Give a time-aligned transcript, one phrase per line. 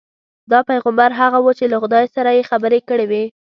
[0.51, 3.23] دا پیغمبر هغه وو چې له خدای سره یې خبرې کړې وې.